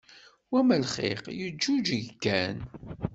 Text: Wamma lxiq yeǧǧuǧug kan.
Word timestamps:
Wamma 0.51 0.77
lxiq 0.83 1.23
yeǧǧuǧug 1.39 2.07
kan. 2.23 2.57